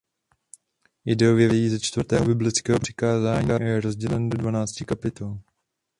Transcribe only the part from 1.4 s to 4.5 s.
vychází ze čtvrtého biblického přikázání a je rozdělen do